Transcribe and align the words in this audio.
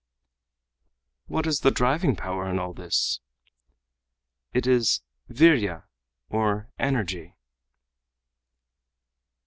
"What 1.27 1.45
is 1.45 1.59
the 1.59 1.69
driving 1.69 2.15
power 2.15 2.49
in 2.49 2.57
all 2.57 2.73
this?" 2.73 3.19
"It 4.51 4.65
is 4.65 5.03
vîrya 5.29 5.83
or 6.27 6.71
energy." 6.79 7.35